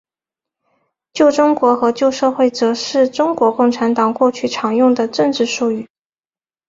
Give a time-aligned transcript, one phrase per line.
[1.13, 5.87] 旧中国和旧社会则是中国共产党过去常用的政治术语。